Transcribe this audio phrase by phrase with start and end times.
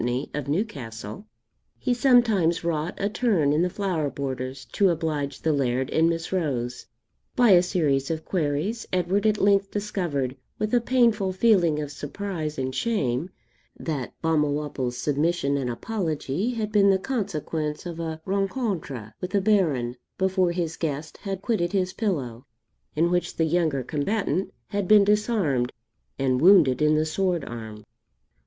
[0.33, 1.27] of Newcastle,
[1.77, 6.31] he sometimes wrought a turn in the flower borders to oblige the Laird and Miss
[6.31, 6.87] Rose.
[7.35, 12.57] By a series of queries, Edward at length discovered, with a painful feeling of surprise
[12.57, 13.29] and shame,
[13.77, 19.97] that Balmawhapple's submission and apology had been the consequence of a rencontre with the Baron
[20.17, 22.47] before his guest had quitted his pillow,
[22.95, 25.71] in which the younger combatant had been disarmed
[26.17, 27.83] and wounded in the sword arm.